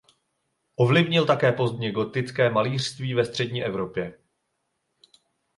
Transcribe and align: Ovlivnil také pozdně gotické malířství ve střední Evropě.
Ovlivnil 0.75 1.25
také 1.25 1.51
pozdně 1.51 1.91
gotické 1.91 2.49
malířství 2.49 3.13
ve 3.13 3.25
střední 3.25 3.63
Evropě. 3.63 4.19